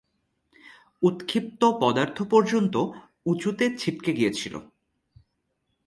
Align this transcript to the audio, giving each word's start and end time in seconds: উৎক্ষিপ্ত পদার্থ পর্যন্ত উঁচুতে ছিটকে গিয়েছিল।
উৎক্ষিপ্ত 1.01 1.61
পদার্থ 1.79 2.17
পর্যন্ত 2.23 2.75
উঁচুতে 3.25 3.65
ছিটকে 3.77 4.11
গিয়েছিল। 4.13 4.53